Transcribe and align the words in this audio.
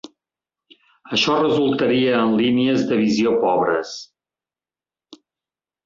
Això 1.17 1.35
resultaria 1.41 2.17
en 2.23 2.35
línies 2.41 2.89
de 2.93 2.99
visió 3.05 3.37
pobres. 3.47 3.95